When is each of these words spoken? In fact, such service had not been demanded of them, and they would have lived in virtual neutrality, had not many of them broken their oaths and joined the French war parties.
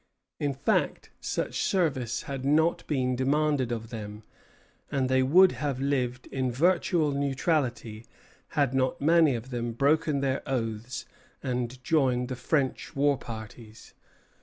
In 0.39 0.55
fact, 0.55 1.11
such 1.19 1.61
service 1.61 2.23
had 2.23 2.43
not 2.43 2.83
been 2.87 3.15
demanded 3.15 3.71
of 3.71 3.91
them, 3.91 4.23
and 4.91 5.07
they 5.09 5.21
would 5.21 5.51
have 5.51 5.79
lived 5.79 6.25
in 6.31 6.51
virtual 6.51 7.11
neutrality, 7.11 8.07
had 8.57 8.73
not 8.73 8.99
many 8.99 9.35
of 9.35 9.51
them 9.51 9.73
broken 9.73 10.21
their 10.21 10.41
oaths 10.49 11.05
and 11.43 11.83
joined 11.83 12.29
the 12.29 12.35
French 12.35 12.95
war 12.95 13.15
parties. 13.15 13.93